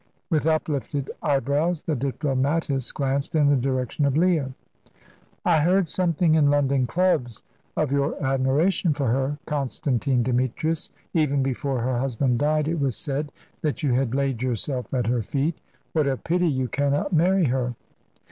[0.31, 4.51] With uplifted eyebrows the diplomatist glanced in the direction of Leah.
[5.45, 7.43] "I heard something in London clubs
[7.77, 13.31] of your admiration for her, Constantine Demetrius; even before her husband died it was said
[13.61, 15.59] that you had laid yourself at her feet.
[15.93, 17.75] What a pity you cannot marry her!